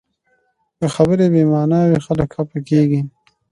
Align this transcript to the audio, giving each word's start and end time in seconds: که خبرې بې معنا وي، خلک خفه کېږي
که 0.79 0.85
خبرې 0.95 1.25
بې 1.33 1.43
معنا 1.51 1.81
وي، 1.89 1.99
خلک 2.05 2.29
خفه 2.35 2.59
کېږي 2.69 3.01